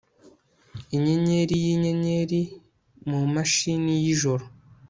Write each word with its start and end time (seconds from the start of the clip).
inyenyeri 0.95 1.55
yinyenyeri 1.65 2.41
mumashini 3.09 3.91
yijoro 4.03 4.43